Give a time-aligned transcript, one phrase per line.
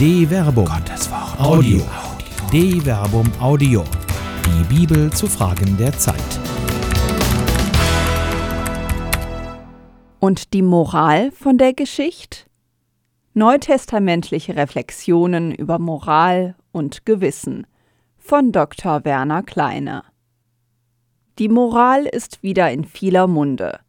[0.00, 0.64] De Verbum.
[0.64, 1.38] Gottes Wort.
[1.38, 1.82] Audio.
[2.50, 3.84] De Verbum Audio.
[4.46, 6.16] Die Bibel zu Fragen der Zeit.
[10.18, 12.46] Und die Moral von der Geschichte?
[13.34, 17.66] Neutestamentliche Reflexionen über Moral und Gewissen
[18.16, 19.04] von Dr.
[19.04, 20.04] Werner Kleine.
[21.38, 23.80] Die Moral ist wieder in vieler Munde.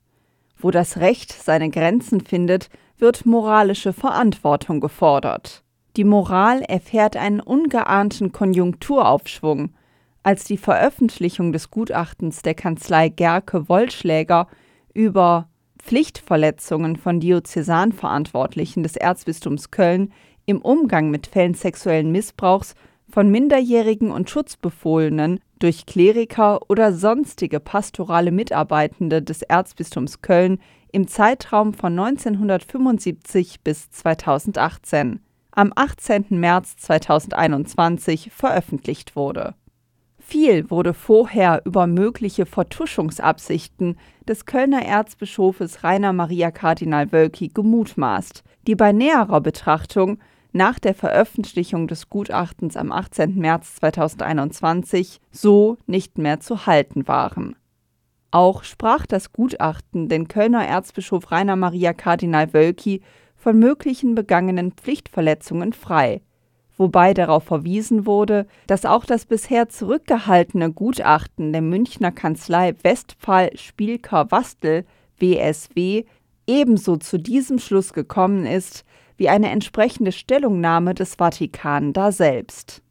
[0.57, 5.63] Wo das Recht seine Grenzen findet, wird moralische Verantwortung gefordert.
[5.97, 9.73] Die Moral erfährt einen ungeahnten Konjunkturaufschwung,
[10.23, 14.47] als die Veröffentlichung des Gutachtens der Kanzlei Gerke Wollschläger
[14.93, 15.49] über
[15.79, 20.13] Pflichtverletzungen von Diözesanverantwortlichen des Erzbistums Köln
[20.45, 22.75] im Umgang mit Fällen sexuellen Missbrauchs
[23.09, 30.59] von Minderjährigen und Schutzbefohlenen durch Kleriker oder sonstige pastorale Mitarbeitende des Erzbistums Köln
[30.93, 35.19] im Zeitraum von 1975 bis 2018
[35.51, 36.25] am 18.
[36.29, 39.55] März 2021 veröffentlicht wurde.
[40.17, 48.75] Viel wurde vorher über mögliche Vertuschungsabsichten des Kölner Erzbischofes Rainer Maria Kardinal Wölki gemutmaßt, die
[48.75, 50.19] bei näherer Betrachtung
[50.53, 53.35] nach der Veröffentlichung des Gutachtens am 18.
[53.35, 57.55] März 2021 so nicht mehr zu halten waren.
[58.31, 63.01] Auch sprach das Gutachten den Kölner Erzbischof Rainer Maria Kardinal Wölki
[63.41, 66.21] von möglichen begangenen Pflichtverletzungen frei,
[66.77, 74.29] wobei darauf verwiesen wurde, dass auch das bisher zurückgehaltene Gutachten der Münchner Kanzlei Westphal Spielker
[74.29, 74.85] Wastel
[75.17, 76.05] WSW
[76.45, 78.85] ebenso zu diesem Schluss gekommen ist
[79.17, 82.81] wie eine entsprechende Stellungnahme des Vatikan daselbst.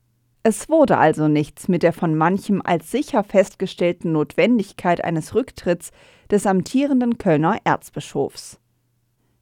[0.42, 5.90] Es wurde also nichts mit der von manchem als sicher festgestellten Notwendigkeit eines Rücktritts
[6.30, 8.59] des amtierenden Kölner Erzbischofs.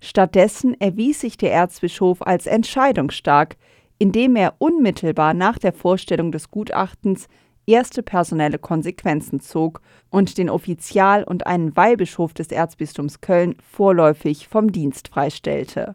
[0.00, 3.56] Stattdessen erwies sich der Erzbischof als entscheidungsstark,
[3.98, 7.28] indem er unmittelbar nach der Vorstellung des Gutachtens
[7.66, 14.72] erste personelle Konsequenzen zog und den Offizial und einen Weihbischof des Erzbistums Köln vorläufig vom
[14.72, 15.94] Dienst freistellte.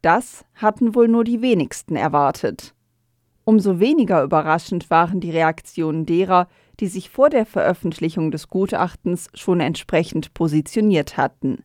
[0.00, 2.74] Das hatten wohl nur die wenigsten erwartet.
[3.44, 6.48] Umso weniger überraschend waren die Reaktionen derer,
[6.80, 11.64] die sich vor der Veröffentlichung des Gutachtens schon entsprechend positioniert hatten.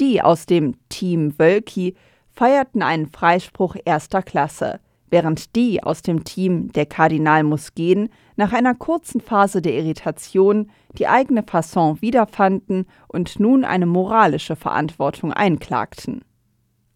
[0.00, 1.94] Die aus dem Team Wölki
[2.32, 8.52] feierten einen Freispruch erster Klasse, während die aus dem Team Der Kardinal muss gehen nach
[8.52, 16.22] einer kurzen Phase der Irritation die eigene Fasson wiederfanden und nun eine moralische Verantwortung einklagten.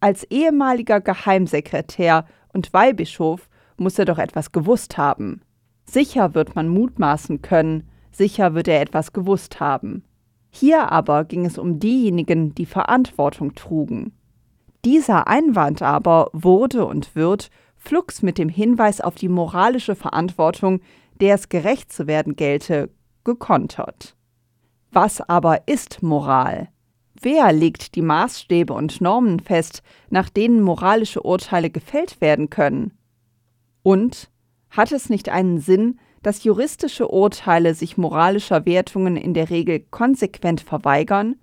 [0.01, 5.41] Als ehemaliger Geheimsekretär und Weihbischof muss er doch etwas gewusst haben.
[5.85, 10.03] Sicher wird man mutmaßen können, sicher wird er etwas gewusst haben.
[10.49, 14.13] Hier aber ging es um diejenigen, die Verantwortung trugen.
[14.85, 20.81] Dieser Einwand aber wurde und wird flugs mit dem Hinweis auf die moralische Verantwortung,
[21.19, 22.89] der es gerecht zu werden gelte,
[23.23, 24.15] gekontert.
[24.91, 26.69] Was aber ist Moral?
[27.21, 32.97] Wer legt die Maßstäbe und Normen fest, nach denen moralische Urteile gefällt werden können?
[33.83, 34.29] Und
[34.69, 40.61] hat es nicht einen Sinn, dass juristische Urteile sich moralischer Wertungen in der Regel konsequent
[40.61, 41.35] verweigern,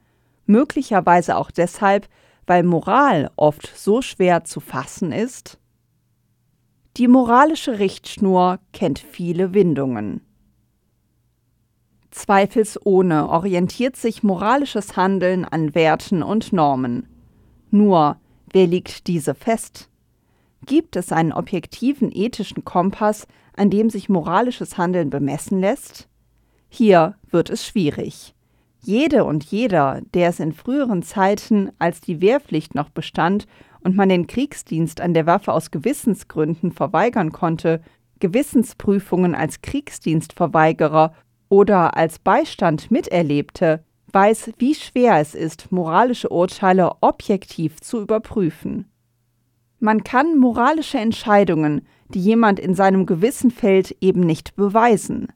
[0.47, 2.09] möglicherweise auch deshalb,
[2.47, 5.59] weil Moral oft so schwer zu fassen ist?
[6.97, 10.23] Die moralische Richtschnur kennt viele Windungen.
[12.11, 17.07] Zweifelsohne orientiert sich moralisches Handeln an Werten und Normen.
[17.71, 18.17] Nur,
[18.53, 19.91] wer legt diese fest?
[20.65, 26.09] Gibt es einen objektiven ethischen Kompass, an dem sich moralisches Handeln bemessen lässt?
[26.69, 28.35] Hier wird es schwierig.
[28.81, 33.47] Jede und jeder, der es in früheren Zeiten, als die Wehrpflicht noch bestand
[33.81, 37.81] und man den Kriegsdienst an der Waffe aus Gewissensgründen verweigern konnte,
[38.21, 41.15] Gewissensprüfungen als Kriegsdienstverweigerer
[41.49, 48.91] oder als Beistand miterlebte, weiß, wie schwer es ist, moralische Urteile objektiv zu überprüfen.
[49.79, 55.29] Man kann moralische Entscheidungen, die jemand in seinem Gewissen fällt, eben nicht beweisen.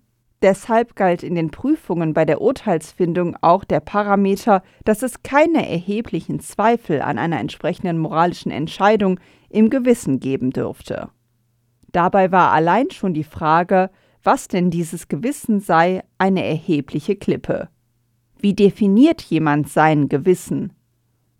[0.42, 6.40] Deshalb galt in den Prüfungen bei der Urteilsfindung auch der Parameter, dass es keine erheblichen
[6.40, 9.20] Zweifel an einer entsprechenden moralischen Entscheidung
[9.50, 11.10] im Gewissen geben dürfte.
[11.92, 13.90] Dabei war allein schon die Frage,
[14.22, 17.68] was denn dieses Gewissen sei, eine erhebliche Klippe.
[18.38, 20.72] Wie definiert jemand sein Gewissen?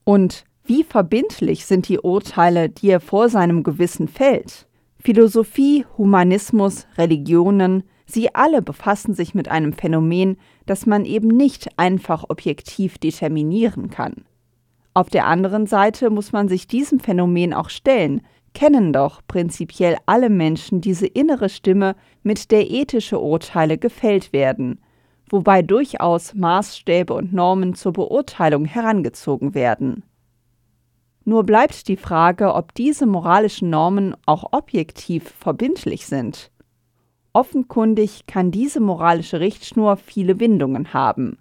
[0.05, 4.67] Und wie verbindlich sind die Urteile, die er vor seinem Gewissen fällt?
[5.02, 10.37] Philosophie, Humanismus, Religionen, sie alle befassen sich mit einem Phänomen,
[10.67, 14.25] das man eben nicht einfach objektiv determinieren kann.
[14.93, 18.20] Auf der anderen Seite muss man sich diesem Phänomen auch stellen,
[18.52, 24.81] kennen doch prinzipiell alle Menschen diese innere Stimme, mit der ethische Urteile gefällt werden,
[25.31, 30.03] wobei durchaus Maßstäbe und Normen zur Beurteilung herangezogen werden.
[31.25, 36.50] Nur bleibt die Frage, ob diese moralischen Normen auch objektiv verbindlich sind.
[37.32, 41.38] Offenkundig kann diese moralische Richtschnur viele Windungen haben.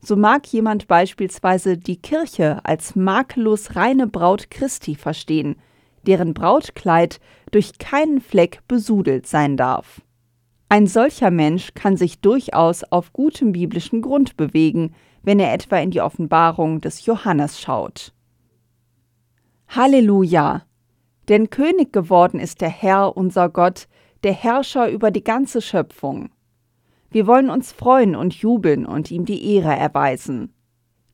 [0.00, 5.56] So mag jemand beispielsweise die Kirche als makellos reine Braut Christi verstehen,
[6.06, 7.20] deren Brautkleid
[7.50, 10.00] durch keinen Fleck besudelt sein darf.
[10.70, 15.90] Ein solcher Mensch kann sich durchaus auf gutem biblischen Grund bewegen, wenn er etwa in
[15.90, 18.14] die Offenbarung des Johannes schaut.
[19.72, 20.62] Halleluja!
[21.28, 23.86] Denn König geworden ist der Herr, unser Gott,
[24.24, 26.30] der Herrscher über die ganze Schöpfung.
[27.08, 30.52] Wir wollen uns freuen und jubeln und ihm die Ehre erweisen.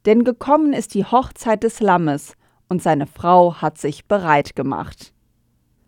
[0.07, 2.33] Denn gekommen ist die Hochzeit des Lammes,
[2.71, 5.13] und seine Frau hat sich bereit gemacht.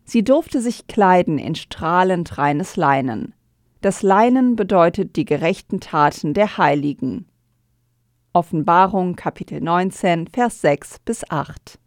[0.04, 3.34] Sie durfte sich kleiden in strahlend reines Leinen.
[3.80, 7.26] Das Leinen bedeutet die gerechten Taten der Heiligen.
[8.34, 11.78] Offenbarung Kapitel 19, Vers 6 bis 8.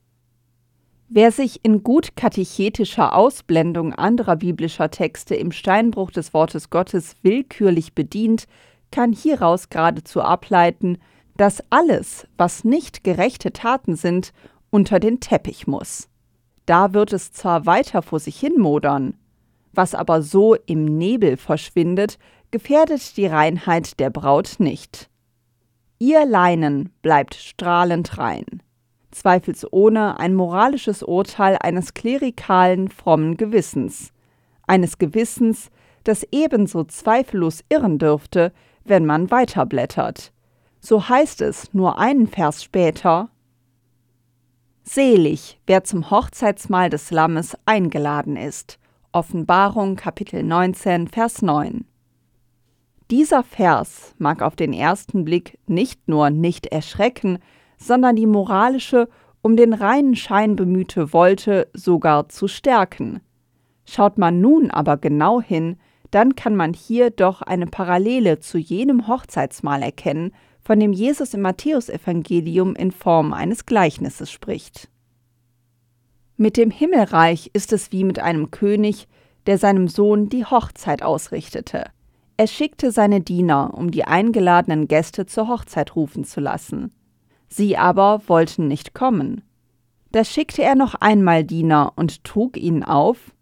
[1.14, 7.94] Wer sich in gut katechetischer Ausblendung anderer biblischer Texte im Steinbruch des Wortes Gottes willkürlich
[7.94, 8.46] bedient,
[8.92, 11.00] kann hieraus geradezu ableiten,
[11.36, 14.32] dass alles, was nicht gerechte Taten sind,
[14.70, 16.08] unter den Teppich muss.
[16.66, 19.16] Da wird es zwar weiter vor sich hin modern,
[19.74, 22.20] was aber so im Nebel verschwindet,
[22.52, 25.10] gefährdet die Reinheit der Braut nicht.
[26.00, 28.46] Ihr Leinen bleibt strahlend rein.
[29.12, 34.12] Zweifelsohne ein moralisches Urteil eines klerikalen, frommen Gewissens,
[34.68, 35.70] eines Gewissens,
[36.04, 38.52] das ebenso zweifellos irren dürfte,
[38.86, 40.32] wenn man weiterblättert.
[40.80, 43.30] So heißt es nur einen Vers später
[44.84, 48.80] Selig, wer zum Hochzeitsmahl des Lammes eingeladen ist.
[49.12, 51.86] Offenbarung Kapitel 19, Vers 9.
[53.12, 57.40] Dieser Vers mag auf den ersten Blick nicht nur nicht erschrecken,
[57.82, 59.10] sondern die moralische,
[59.42, 63.22] um den reinen Schein bemühte Wollte sogar zu stärken.
[63.86, 65.78] Schaut man nun aber genau hin,
[66.12, 70.32] dann kann man hier doch eine Parallele zu jenem Hochzeitsmahl erkennen,
[70.62, 74.90] von dem Jesus im Matthäusevangelium in Form eines Gleichnisses spricht.
[76.38, 79.08] Mit dem Himmelreich ist es wie mit einem König,
[79.48, 81.86] der seinem Sohn die Hochzeit ausrichtete.
[82.38, 86.92] Er schickte seine Diener, um die eingeladenen Gäste zur Hochzeit rufen zu lassen.
[87.54, 89.44] Sie aber wollten nicht kommen.
[90.14, 93.34] Da schickte er noch einmal Diener und trug ihnen auf,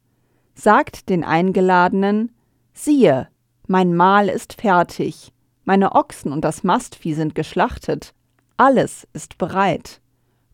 [0.56, 2.36] sagt den Eingeladenen,
[2.74, 3.28] siehe,
[3.68, 5.32] mein Mahl ist fertig,
[5.64, 8.16] meine Ochsen und das Mastvieh sind geschlachtet,
[8.58, 10.02] alles ist bereit.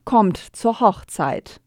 [0.03, 1.61] Kommt zur Hochzeit.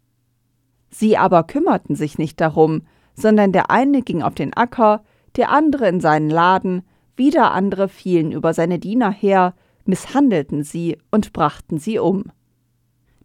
[0.90, 2.82] Sie aber kümmerten sich nicht darum,
[3.14, 5.02] sondern der eine ging auf den Acker,
[5.36, 6.82] der andere in seinen Laden,
[7.16, 9.54] wieder andere fielen über seine Diener her,
[9.88, 12.30] misshandelten sie und brachten sie um.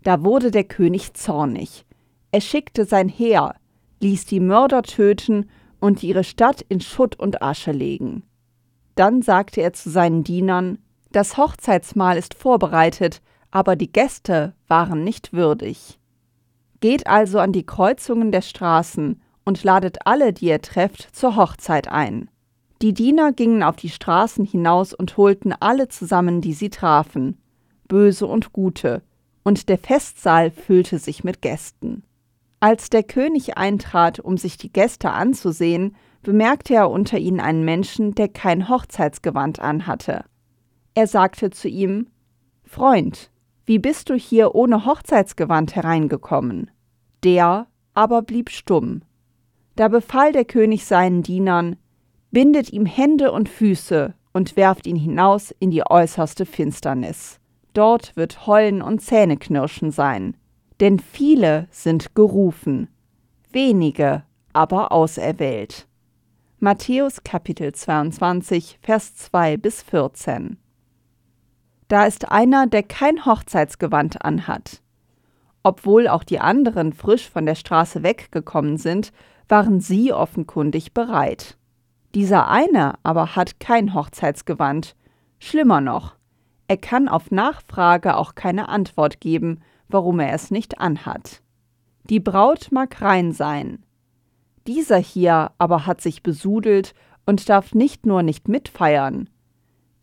[0.01, 1.85] Da wurde der König zornig.
[2.31, 3.55] Er schickte sein Heer,
[4.01, 5.49] ließ die Mörder töten
[5.79, 8.23] und ihre Stadt in Schutt und Asche legen.
[8.95, 10.79] Dann sagte er zu seinen Dienern,
[11.11, 13.21] das Hochzeitsmahl ist vorbereitet,
[13.51, 15.99] aber die Gäste waren nicht würdig.
[16.79, 21.87] Geht also an die Kreuzungen der Straßen und ladet alle, die ihr trefft, zur Hochzeit
[21.87, 22.29] ein.
[22.83, 27.37] Die Diener gingen auf die Straßen hinaus und holten alle zusammen, die sie trafen,
[27.87, 29.01] böse und gute,
[29.45, 32.03] und der Festsaal füllte sich mit Gästen.
[32.59, 38.15] Als der König eintrat, um sich die Gäste anzusehen, bemerkte er unter ihnen einen Menschen,
[38.15, 40.25] der kein Hochzeitsgewand anhatte.
[40.93, 42.07] Er sagte zu ihm
[42.65, 43.31] Freund,
[43.65, 46.69] wie bist du hier ohne Hochzeitsgewand hereingekommen?
[47.23, 49.03] Der aber blieb stumm.
[49.77, 51.77] Da befahl der König seinen Dienern
[52.33, 57.39] Bindet ihm Hände und Füße und werft ihn hinaus in die äußerste Finsternis.
[57.75, 60.35] Dort wird Heulen und Zähneknirschen sein.
[60.79, 62.87] Denn viele sind gerufen,
[63.51, 65.87] wenige aber auserwählt.
[66.57, 70.57] Matthäus Kapitel 22, Vers 2 bis 14.
[71.87, 74.81] Da ist einer, der kein Hochzeitsgewand anhat.
[75.61, 79.13] Obwohl auch die anderen frisch von der Straße weggekommen sind,
[79.47, 81.57] waren sie offenkundig bereit.
[82.15, 84.95] Dieser eine aber hat kein Hochzeitsgewand.
[85.39, 86.15] Schlimmer noch,
[86.67, 91.41] er kann auf Nachfrage auch keine Antwort geben, warum er es nicht anhat.
[92.09, 93.83] Die Braut mag rein sein,
[94.67, 96.93] dieser hier aber hat sich besudelt
[97.25, 99.29] und darf nicht nur nicht mitfeiern,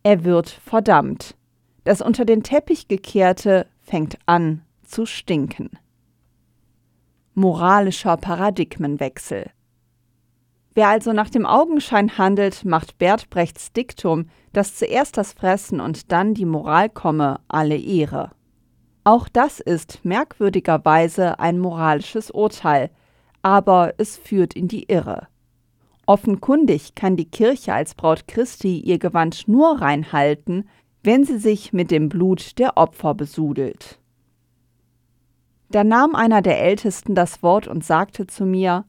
[0.03, 1.35] er wird verdammt.
[1.83, 5.69] Das unter den Teppich gekehrte fängt an zu stinken.
[7.33, 9.49] moralischer Paradigmenwechsel.
[10.73, 16.11] Wer also nach dem Augenschein handelt, macht Bert Brechts Diktum, dass zuerst das Fressen und
[16.11, 18.31] dann die Moral komme, alle Ehre.
[19.03, 22.89] Auch das ist merkwürdigerweise ein moralisches Urteil,
[23.41, 25.27] aber es führt in die Irre.
[26.05, 30.69] Offenkundig kann die Kirche als Braut Christi ihr Gewand nur reinhalten,
[31.03, 33.99] wenn sie sich mit dem Blut der Opfer besudelt.
[35.69, 38.85] Da nahm einer der Ältesten das Wort und sagte zu mir,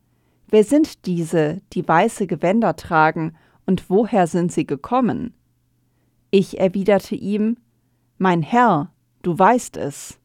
[0.52, 5.32] Wer sind diese, die weiße Gewänder tragen, und woher sind sie gekommen?
[6.30, 7.56] Ich erwiderte ihm,
[8.18, 8.92] Mein Herr,
[9.22, 10.18] du weißt es.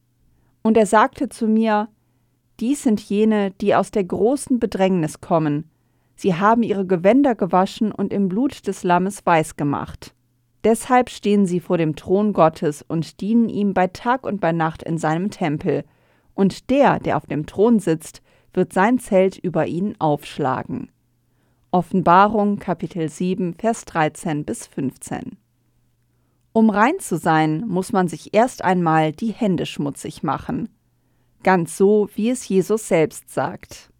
[0.60, 1.88] Und er sagte zu mir,
[2.60, 5.70] Dies sind jene, die aus der großen Bedrängnis kommen.
[6.14, 10.14] Sie haben ihre Gewänder gewaschen und im Blut des Lammes weiß gemacht.
[10.62, 14.82] Deshalb stehen sie vor dem Thron Gottes und dienen ihm bei Tag und bei Nacht
[14.82, 15.84] in seinem Tempel.
[16.34, 18.20] Und der, der auf dem Thron sitzt,
[18.52, 20.90] wird sein Zelt über ihnen aufschlagen.
[21.70, 25.36] Offenbarung Kapitel 7 Vers 13 bis 15
[26.52, 30.70] Um rein zu sein, muss man sich erst einmal die Hände schmutzig machen.
[31.42, 33.92] Ganz so, wie es Jesus selbst sagt.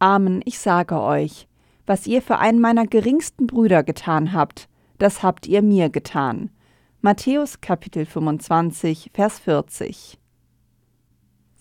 [0.00, 1.48] Amen, ich sage euch,
[1.86, 6.50] was ihr für einen meiner geringsten Brüder getan habt, das habt ihr mir getan.
[7.00, 10.18] Matthäus Kapitel 25, Vers 40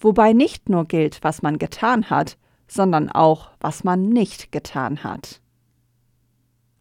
[0.07, 5.41] wobei nicht nur gilt, was man getan hat, sondern auch, was man nicht getan hat.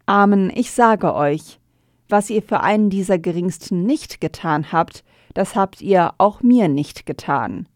[0.06, 1.58] Amen, ich sage euch,
[2.08, 5.02] was ihr für einen dieser geringsten nicht getan habt,
[5.34, 7.68] das habt ihr auch mir nicht getan.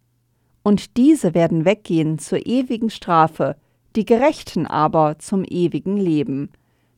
[0.63, 3.57] Und diese werden weggehen zur ewigen Strafe,
[3.97, 6.51] die Gerechten aber zum ewigen Leben.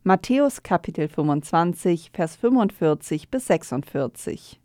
[0.02, 4.60] Matthäus Kapitel 25, Vers 45 bis 46.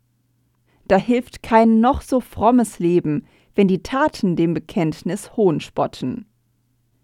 [0.88, 3.24] Da hilft kein noch so frommes Leben,
[3.58, 6.26] wenn die Taten dem Bekenntnis Hohn spotten.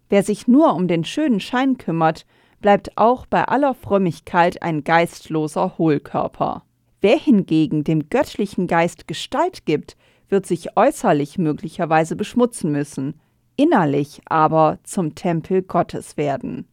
[0.09, 2.27] Wer sich nur um den schönen Schein kümmert,
[2.61, 6.63] bleibt auch bei aller Frömmigkeit ein geistloser Hohlkörper.
[7.01, 9.97] Wer hingegen dem göttlichen Geist Gestalt gibt,
[10.29, 13.21] wird sich äußerlich möglicherweise beschmutzen müssen,
[13.57, 16.69] innerlich aber zum Tempel Gottes werden.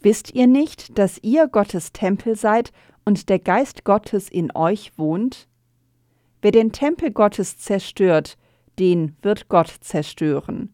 [0.00, 2.72] Wisst ihr nicht, dass ihr Gottes Tempel seid
[3.04, 5.46] und der Geist Gottes in euch wohnt?
[6.40, 8.36] Wer den Tempel Gottes zerstört,
[8.78, 10.72] den wird Gott zerstören.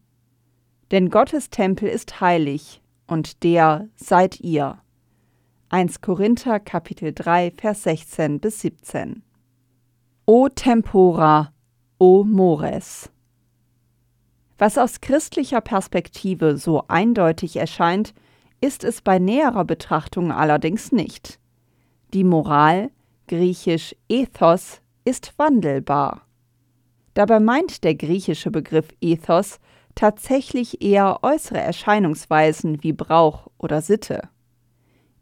[0.91, 4.79] Denn Gottes Tempel ist heilig, und der seid ihr.
[5.69, 9.23] 1 Korinther Kapitel 3 Vers 16 bis 17.
[10.27, 11.51] O Tempora,
[11.97, 13.11] o Mores.
[14.57, 18.13] Was aus christlicher Perspektive so eindeutig erscheint,
[18.61, 21.39] ist es bei näherer Betrachtung allerdings nicht.
[22.13, 22.91] Die Moral,
[23.27, 26.23] griechisch Ethos, ist wandelbar.
[27.13, 29.59] Dabei meint der griechische Begriff Ethos
[29.95, 34.27] tatsächlich eher äußere Erscheinungsweisen wie Brauch oder Sitte.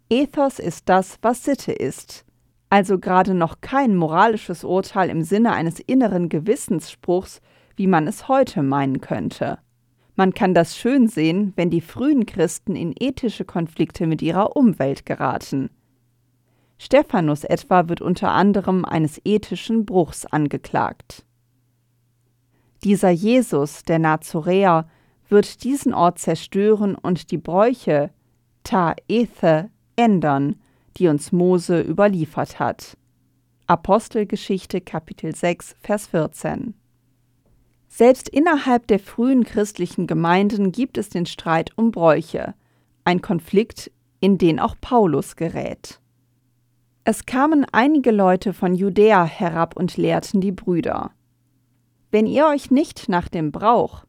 [0.09, 2.25] Ethos ist das, was Sitte ist,
[2.69, 7.39] also gerade noch kein moralisches Urteil im Sinne eines inneren Gewissensspruchs,
[7.75, 9.59] wie man es heute meinen könnte.
[10.15, 15.05] Man kann das schön sehen, wenn die frühen Christen in ethische Konflikte mit ihrer Umwelt
[15.05, 15.69] geraten.
[16.83, 21.23] Stephanus etwa wird unter anderem eines ethischen Bruchs angeklagt.
[22.83, 24.89] Dieser Jesus, der Nazoräer,
[25.29, 28.09] wird diesen Ort zerstören und die Bräuche
[28.65, 30.59] ta ethe ändern,
[30.97, 32.97] die uns Mose überliefert hat.
[33.65, 36.73] Apostelgeschichte Kapitel 6 Vers 14
[37.87, 42.55] Selbst innerhalb der frühen christlichen Gemeinden gibt es den Streit um Bräuche,
[43.05, 46.01] ein Konflikt, in den auch Paulus gerät.
[47.05, 51.11] Es kamen einige Leute von Judäa herab und lehrten die Brüder.
[52.11, 54.05] Wenn ihr euch nicht nach dem Brauch,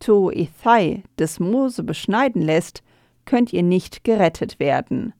[0.00, 2.82] To Ethai, des Mose beschneiden lässt,
[3.24, 5.12] könnt ihr nicht gerettet werden.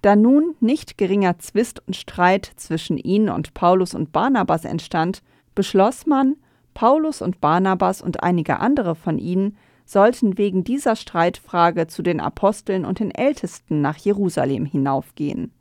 [0.00, 5.22] Da nun nicht geringer Zwist und Streit zwischen ihnen und Paulus und Barnabas entstand,
[5.54, 6.36] beschloss man,
[6.72, 12.86] Paulus und Barnabas und einige andere von ihnen sollten wegen dieser Streitfrage zu den Aposteln
[12.86, 15.52] und den Ältesten nach Jerusalem hinaufgehen.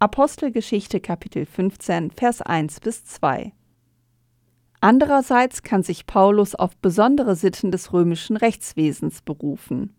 [0.00, 3.52] Apostelgeschichte Kapitel 15, Vers 1 bis 2.
[4.80, 9.96] Andererseits kann sich Paulus auf besondere Sitten des römischen Rechtswesens berufen.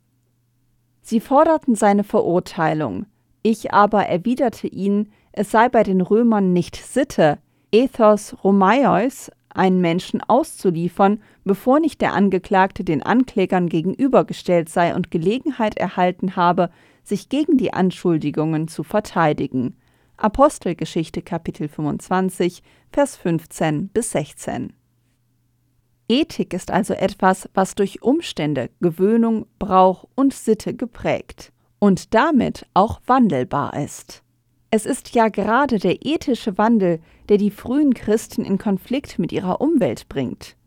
[1.01, 3.07] Sie forderten seine Verurteilung,
[3.43, 7.37] ich aber erwiderte ihnen, es sei bei den Römern nicht Sitte,
[7.73, 15.77] Ethos Romaios, einen Menschen auszuliefern, bevor nicht der Angeklagte den Anklägern gegenübergestellt sei und Gelegenheit
[15.77, 16.69] erhalten habe,
[17.03, 19.75] sich gegen die Anschuldigungen zu verteidigen.
[20.21, 22.61] Apostelgeschichte Kapitel 25,
[22.91, 24.73] Vers 15 bis 16.
[26.09, 32.99] Ethik ist also etwas, was durch Umstände, Gewöhnung, Brauch und Sitte geprägt und damit auch
[33.05, 34.21] wandelbar ist.
[34.71, 36.99] Es ist ja gerade der ethische Wandel,
[37.29, 40.57] der die frühen Christen in Konflikt mit ihrer Umwelt bringt.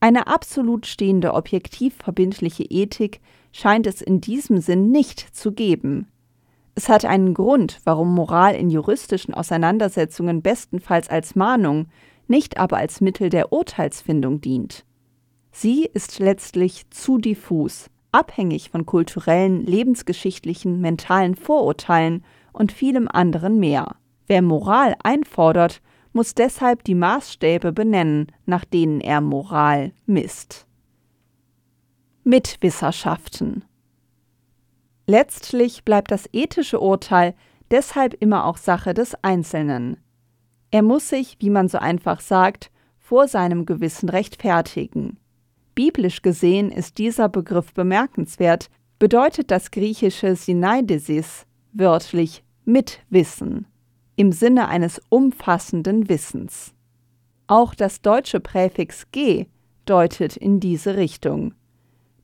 [0.00, 3.22] Eine absolut stehende objektiv verbindliche Ethik
[3.52, 6.08] scheint es in diesem Sinn nicht zu geben.
[6.74, 11.86] Es hat einen Grund, warum Moral in juristischen Auseinandersetzungen bestenfalls als Mahnung,
[12.28, 14.84] nicht aber als Mittel der Urteilsfindung dient.
[15.50, 22.24] Sie ist letztlich zu diffus, abhängig von kulturellen, lebensgeschichtlichen, mentalen Vorurteilen
[22.54, 23.96] und vielem anderen mehr.
[24.26, 25.82] Wer Moral einfordert,
[26.14, 30.66] muss deshalb die Maßstäbe benennen, nach denen er Moral misst.
[32.24, 33.64] Mitwisserschaften
[35.06, 37.34] Letztlich bleibt das ethische Urteil
[37.70, 39.96] deshalb immer auch Sache des Einzelnen.
[40.70, 45.18] Er muss sich, wie man so einfach sagt, vor seinem Gewissen rechtfertigen.
[45.74, 48.68] Biblisch gesehen ist dieser Begriff bemerkenswert,
[48.98, 53.66] bedeutet das griechische Sinaidesis wörtlich Mitwissen
[54.16, 56.74] im Sinne eines umfassenden Wissens.
[57.46, 59.46] Auch das deutsche Präfix g
[59.84, 61.54] deutet in diese Richtung.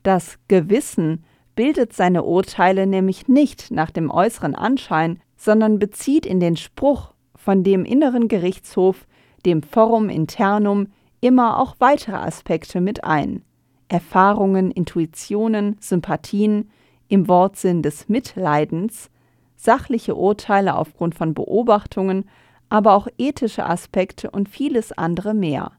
[0.02, 1.24] Das Gewissen
[1.58, 7.64] bildet seine Urteile nämlich nicht nach dem äußeren Anschein, sondern bezieht in den Spruch von
[7.64, 9.08] dem inneren Gerichtshof,
[9.44, 10.86] dem Forum internum,
[11.20, 13.42] immer auch weitere Aspekte mit ein.
[13.88, 16.70] Erfahrungen, Intuitionen, Sympathien,
[17.08, 19.10] im Wortsinn des Mitleidens,
[19.56, 22.26] sachliche Urteile aufgrund von Beobachtungen,
[22.68, 25.72] aber auch ethische Aspekte und vieles andere mehr.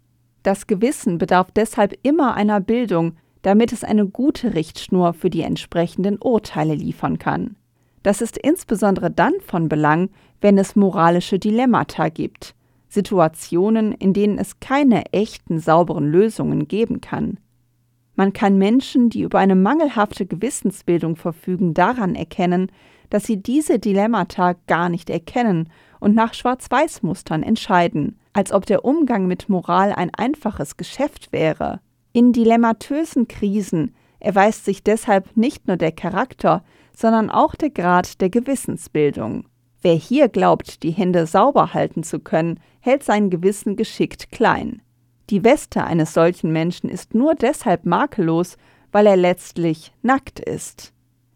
[0.44, 6.18] Das Gewissen bedarf deshalb immer einer Bildung, damit es eine gute Richtschnur für die entsprechenden
[6.18, 7.56] Urteile liefern kann.
[8.04, 10.10] Das ist insbesondere dann von Belang,
[10.42, 12.56] wenn es moralische Dilemmata gibt,
[12.88, 17.40] Situationen, in denen es keine echten sauberen Lösungen geben kann.
[18.16, 22.72] Man kann Menschen, die über eine mangelhafte Gewissensbildung verfügen, daran erkennen,
[23.10, 29.28] dass sie diese Dilemmata gar nicht erkennen und nach Schwarz-Weiß-Mustern entscheiden, als ob der Umgang
[29.28, 31.80] mit Moral ein einfaches Geschäft wäre.
[32.12, 36.64] In dilemmatösen Krisen erweist sich deshalb nicht nur der Charakter,
[36.96, 39.46] sondern auch der Grad der Gewissensbildung.
[39.82, 44.82] Wer hier glaubt, die Hände sauber halten zu können, hält sein Gewissen geschickt klein.
[45.30, 48.58] Die Weste eines solchen Menschen ist nur deshalb makellos,
[48.92, 50.94] weil er letztlich nackt ist.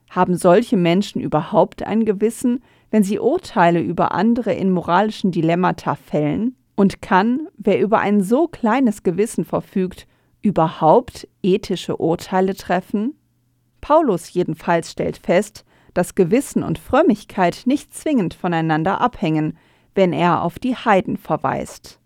[0.10, 6.56] Haben solche Menschen überhaupt ein Gewissen, wenn sie Urteile über andere in moralischen Dilemmata fällen?
[6.76, 10.08] Und kann, wer über ein so kleines Gewissen verfügt,
[10.44, 13.16] überhaupt ethische Urteile treffen?
[13.82, 19.58] Paulus jedenfalls stellt fest, dass Gewissen und Frömmigkeit nicht zwingend voneinander abhängen,
[19.96, 22.00] wenn er auf die Heiden verweist.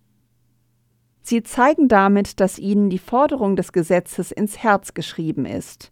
[1.22, 5.92] Sie zeigen damit, dass ihnen die Forderung des Gesetzes ins Herz geschrieben ist.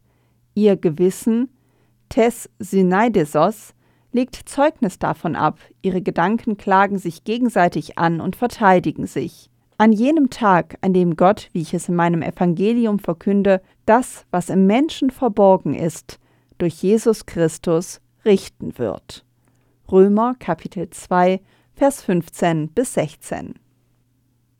[0.53, 1.49] Ihr Gewissen
[2.07, 3.73] Tess Synaidesos
[4.11, 9.49] legt Zeugnis davon ab, ihre Gedanken klagen sich gegenseitig an und verteidigen sich.
[9.77, 14.49] An jenem Tag, an dem Gott, wie ich es in meinem Evangelium verkünde, das, was
[14.49, 16.17] im Menschen verborgen ist,
[16.57, 19.25] durch Jesus Christus richten wird.
[19.91, 21.41] Römer Kapitel 2,
[21.73, 23.55] Vers 15 bis 16.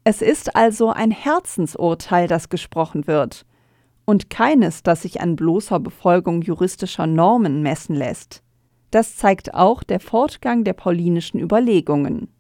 [0.04, 3.46] Es ist also ein Herzensurteil, das gesprochen wird,
[4.04, 8.44] und keines, das sich an bloßer Befolgung juristischer Normen messen lässt.
[8.92, 12.35] Das zeigt auch der Fortgang der paulinischen Überlegungen.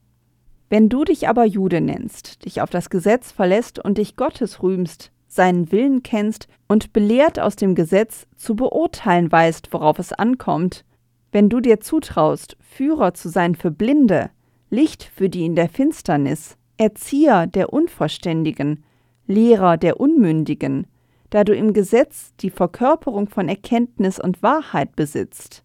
[0.69, 5.11] Wenn du dich aber Jude nennst, dich auf das Gesetz verlässt und dich Gottes rühmst,
[5.27, 10.85] seinen Willen kennst und belehrt aus dem Gesetz zu beurteilen weißt, worauf es ankommt,
[11.31, 14.29] wenn du dir zutraust, Führer zu sein für Blinde,
[14.69, 18.83] Licht für die in der Finsternis, Erzieher der Unverständigen,
[19.27, 20.87] Lehrer der Unmündigen,
[21.29, 25.63] da du im Gesetz die Verkörperung von Erkenntnis und Wahrheit besitzt.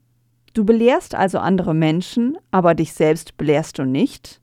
[0.53, 4.39] Du belehrst also andere Menschen, aber dich selbst belehrst du nicht?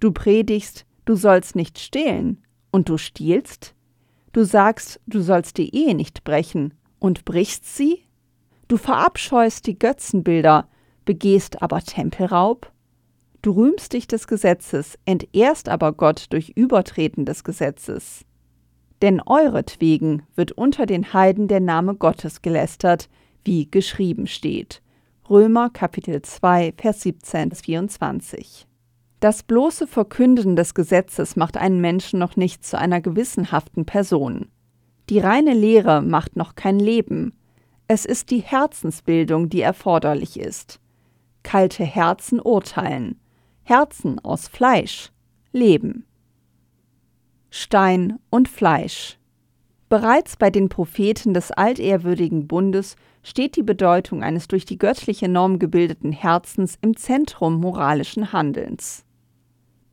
[0.00, 3.74] Du predigst, du sollst nicht stehlen, und du stiehlst?
[4.32, 8.02] Du sagst, du sollst die Ehe nicht brechen, und brichst sie?
[8.68, 10.68] Du verabscheust die Götzenbilder,
[11.04, 12.70] begehst aber Tempelraub?
[13.40, 18.26] Du rühmst dich des Gesetzes, entehrst aber Gott durch Übertreten des Gesetzes.
[19.02, 23.08] Denn euretwegen wird unter den Heiden der Name Gottes gelästert,
[23.44, 24.82] wie geschrieben steht.
[25.30, 28.65] Römer Kapitel 2, Vers 17 bis 24.
[29.20, 34.48] Das bloße Verkünden des Gesetzes macht einen Menschen noch nicht zu einer gewissenhaften Person.
[35.08, 37.32] Die reine Lehre macht noch kein Leben.
[37.88, 40.80] Es ist die Herzensbildung, die erforderlich ist.
[41.42, 43.18] Kalte Herzen urteilen.
[43.62, 45.12] Herzen aus Fleisch
[45.52, 46.04] leben.
[47.50, 49.18] Stein und Fleisch.
[49.88, 55.58] Bereits bei den Propheten des altehrwürdigen Bundes steht die Bedeutung eines durch die göttliche Norm
[55.58, 59.05] gebildeten Herzens im Zentrum moralischen Handelns.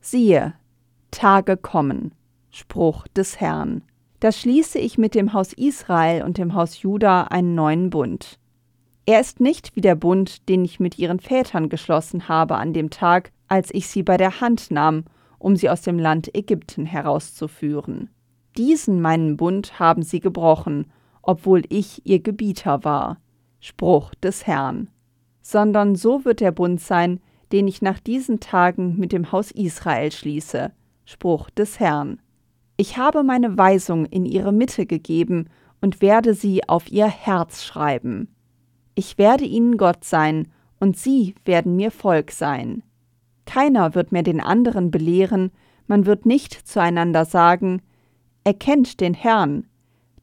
[0.06, 0.52] Siehe,
[1.10, 2.12] Tage kommen,
[2.50, 3.80] Spruch des Herrn.
[4.20, 8.38] Da schließe ich mit dem Haus Israel und dem Haus Juda einen neuen Bund.
[9.06, 12.90] Er ist nicht wie der Bund, den ich mit ihren Vätern geschlossen habe an dem
[12.90, 15.04] Tag, als ich sie bei der Hand nahm,
[15.38, 18.10] um sie aus dem Land Ägypten herauszuführen.
[18.58, 23.22] Diesen meinen Bund haben sie gebrochen, obwohl ich ihr Gebieter war.
[23.58, 24.90] Spruch des Herrn.
[25.40, 27.20] Sondern so wird der Bund sein,
[27.54, 30.72] den ich nach diesen Tagen mit dem Haus Israel schließe.
[31.04, 32.20] Spruch des Herrn.
[32.76, 35.48] Ich habe meine Weisung in ihre Mitte gegeben
[35.80, 38.34] und werde sie auf ihr Herz schreiben.
[38.96, 40.48] Ich werde ihnen Gott sein,
[40.80, 42.82] und sie werden mir Volk sein.
[43.46, 45.52] Keiner wird mehr den anderen belehren,
[45.86, 47.82] man wird nicht zueinander sagen,
[48.42, 49.68] Erkennt den Herrn,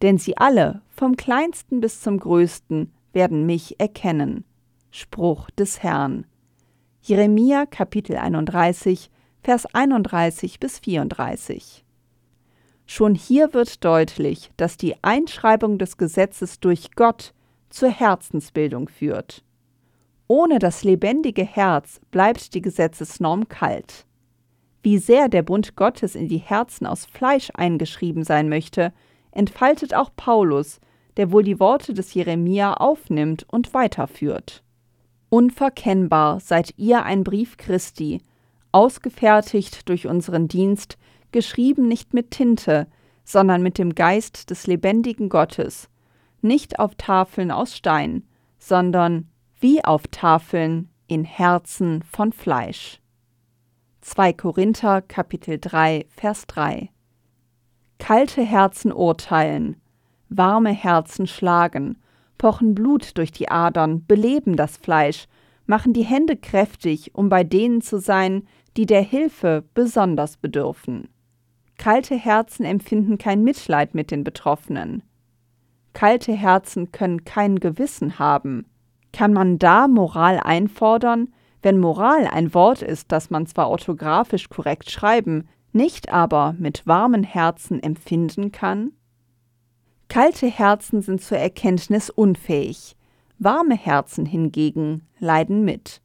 [0.02, 4.44] denn sie alle, vom kleinsten bis zum größten, werden mich erkennen.
[4.91, 6.26] Spruch des Herrn.
[7.04, 9.10] Jeremia Kapitel 31,
[9.42, 11.84] Vers 31 bis 34.
[12.86, 17.34] Schon hier wird deutlich, dass die Einschreibung des Gesetzes durch Gott
[17.72, 19.44] zur Herzensbildung führt.
[20.28, 24.06] Ohne das lebendige Herz bleibt die Gesetzesnorm kalt.
[24.84, 28.94] Wie sehr der Bund Gottes in die Herzen aus Fleisch eingeschrieben sein möchte,
[29.32, 30.80] entfaltet auch Paulus,
[31.18, 34.62] der wohl die Worte des Jeremia aufnimmt und weiterführt.
[35.34, 38.22] Unverkennbar seid ihr ein Brief Christi,
[38.74, 40.98] ausgefertigt durch unseren Dienst,
[41.32, 42.86] geschrieben nicht mit Tinte,
[43.24, 45.89] sondern mit dem Geist des lebendigen Gottes,
[46.41, 48.28] nicht auf Tafeln aus Stein,
[48.60, 53.00] sondern wie auf Tafeln in Herzen von Fleisch.
[54.02, 56.89] 2 Korinther Kapitel 3 Vers 3
[58.00, 59.78] Kalte Herzen urteilen,
[60.28, 62.02] warme Herzen schlagen,
[62.42, 65.28] pochen Blut durch die Adern, beleben das Fleisch,
[65.68, 71.08] machen die Hände kräftig, um bei denen zu sein, die der Hilfe besonders bedürfen.
[71.78, 75.04] Kalte Herzen empfinden kein Mitleid mit den Betroffenen.
[75.94, 78.66] Kalte Herzen können kein Gewissen haben.
[79.14, 84.90] Kann man da Moral einfordern, wenn Moral ein Wort ist, das man zwar orthografisch korrekt
[84.90, 88.94] schreiben, nicht aber mit warmen Herzen empfinden kann?
[90.12, 92.97] Kalte Herzen sind zur Erkenntnis unfähig,
[93.39, 96.02] warme Herzen hingegen leiden mit.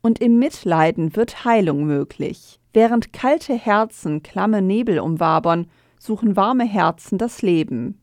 [0.00, 2.60] Und im Mitleiden wird Heilung möglich.
[2.72, 5.66] Während kalte Herzen klamme Nebel umwabern,
[5.98, 7.98] suchen warme Herzen das Leben.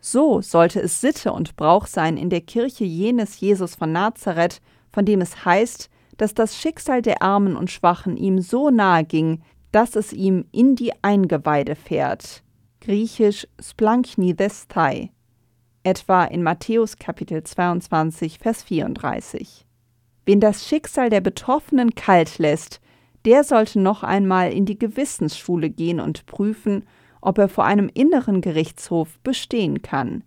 [0.00, 5.04] So sollte es Sitte und Brauch sein in der Kirche jenes Jesus von Nazareth, von
[5.04, 9.94] dem es heißt, dass das Schicksal der Armen und Schwachen ihm so nahe ging, dass
[9.94, 12.42] es ihm in die Eingeweide fährt.
[12.82, 15.10] Griechisch splanknidestai,
[15.82, 19.66] etwa in Matthäus Kapitel 22, Vers 34.
[20.24, 22.80] Wen das Schicksal der Betroffenen kalt lässt,
[23.26, 26.86] der sollte noch einmal in die Gewissensschule gehen und prüfen,
[27.20, 30.24] ob er vor einem inneren Gerichtshof bestehen kann.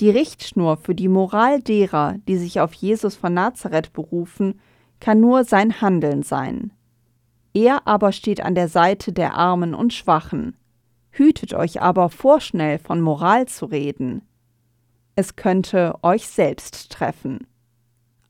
[0.00, 4.58] Die Richtschnur für die Moral derer, die sich auf Jesus von Nazareth berufen,
[4.98, 6.72] kann nur sein Handeln sein.
[7.52, 10.56] Er aber steht an der Seite der Armen und Schwachen.
[11.16, 14.22] Hütet euch aber vorschnell von Moral zu reden.
[15.14, 17.46] Es könnte euch selbst treffen.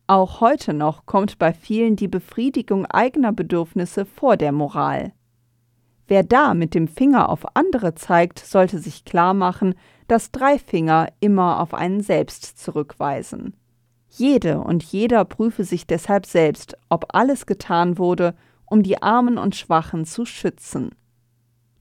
[0.06, 5.14] Auch heute noch kommt bei vielen die Befriedigung eigener Bedürfnisse vor der Moral.
[6.08, 9.74] Wer da mit dem Finger auf andere zeigt, sollte sich klar machen,
[10.06, 13.54] dass drei Finger immer auf einen selbst zurückweisen.
[14.10, 18.34] Jede und jeder prüfe sich deshalb selbst, ob alles getan wurde,
[18.66, 20.90] um die Armen und Schwachen zu schützen.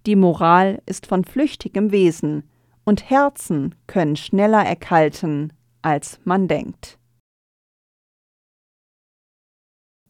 [0.06, 2.44] Die Moral ist von flüchtigem Wesen,
[2.86, 7.00] und Herzen können schneller erkalten, als man denkt.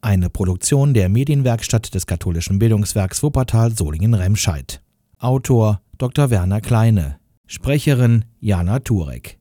[0.01, 4.81] Eine Produktion der Medienwerkstatt des katholischen Bildungswerks Wuppertal Solingen-Remscheid.
[5.19, 6.29] Autor Dr.
[6.29, 7.19] Werner Kleine.
[7.45, 9.37] Sprecherin Jana Turek.